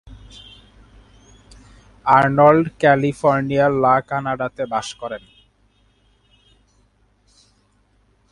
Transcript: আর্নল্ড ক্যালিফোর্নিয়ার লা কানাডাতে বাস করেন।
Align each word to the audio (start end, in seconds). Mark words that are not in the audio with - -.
আর্নল্ড 2.05 2.65
ক্যালিফোর্নিয়ার 2.81 3.71
লা 3.83 3.95
কানাডাতে 4.09 4.63
বাস 4.71 4.87
করেন। 5.01 5.23